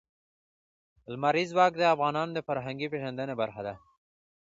[1.11, 3.73] لمریز ځواک د افغانانو د فرهنګي پیژندنې برخه ده.